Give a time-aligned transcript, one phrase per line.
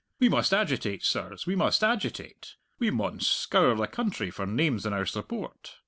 [0.19, 4.93] We must agitate, sirs, we must agitate; we maun scour the country for names in
[4.93, 5.75] our support.